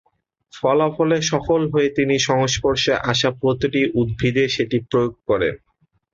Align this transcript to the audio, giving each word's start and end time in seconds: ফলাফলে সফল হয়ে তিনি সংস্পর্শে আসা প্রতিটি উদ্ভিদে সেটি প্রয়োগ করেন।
ফলাফলে 0.53 1.17
সফল 1.31 1.61
হয়ে 1.73 1.89
তিনি 1.97 2.15
সংস্পর্শে 2.29 2.93
আসা 3.11 3.29
প্রতিটি 3.39 3.81
উদ্ভিদে 3.93 4.45
সেটি 4.55 4.77
প্রয়োগ 4.89 5.13
করেন। 5.29 5.55